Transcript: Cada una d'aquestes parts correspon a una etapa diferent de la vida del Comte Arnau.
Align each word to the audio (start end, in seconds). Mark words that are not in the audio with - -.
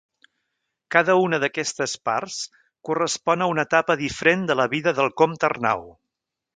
Cada 0.95 1.17
una 1.23 1.39
d'aquestes 1.43 1.93
parts 2.09 2.39
correspon 2.91 3.45
a 3.45 3.51
una 3.55 3.69
etapa 3.71 4.01
diferent 4.05 4.49
de 4.51 4.61
la 4.63 4.69
vida 4.77 4.99
del 5.03 5.15
Comte 5.23 5.53
Arnau. 5.55 5.91